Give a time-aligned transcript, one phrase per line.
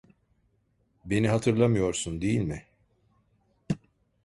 [1.05, 2.65] Beni hatırlamıyorsun, değil mi?